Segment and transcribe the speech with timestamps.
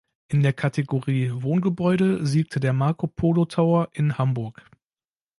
[0.29, 4.67] In der Kategorie „Wohngebäude“ siegte der "Marco-Polo-Tower" in Hamburg.